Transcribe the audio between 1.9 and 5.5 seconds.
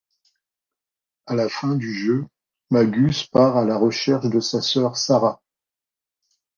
jeu, Magus part à la recherche de sa sœur, Sarah.